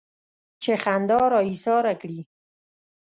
چې 0.63 0.71
خندا 0.83 1.19
را 1.31 1.39
ايساره 1.49 1.93
کړي. 2.01 2.21